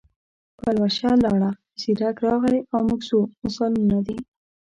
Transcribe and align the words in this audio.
پلوشه 0.59 1.11
لاړه، 1.23 1.51
زیرک 1.81 2.17
راغی 2.25 2.57
او 2.73 2.79
موږ 2.87 3.01
ځو 3.09 3.19
مثالونه 3.43 3.97
دي. 4.07 4.17